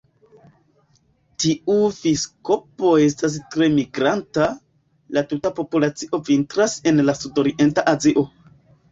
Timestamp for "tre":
3.55-3.67